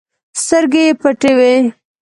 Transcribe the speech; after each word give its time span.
سترګې 0.45 0.81
یې 0.87 0.93
پټې 1.01 1.31
وي. 1.37 1.53